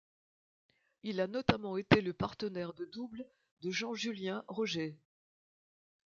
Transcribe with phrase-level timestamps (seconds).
[1.03, 3.23] Il a notamment été le partenaire de double
[3.61, 4.97] de Jean-Julien Rojer.